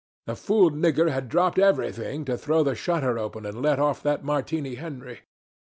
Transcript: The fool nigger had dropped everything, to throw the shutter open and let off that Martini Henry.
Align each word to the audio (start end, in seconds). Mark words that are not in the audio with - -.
The 0.25 0.35
fool 0.35 0.71
nigger 0.71 1.11
had 1.11 1.29
dropped 1.29 1.59
everything, 1.59 2.25
to 2.25 2.35
throw 2.35 2.63
the 2.63 2.73
shutter 2.73 3.19
open 3.19 3.45
and 3.45 3.61
let 3.61 3.77
off 3.77 4.01
that 4.01 4.23
Martini 4.23 4.73
Henry. 4.73 5.19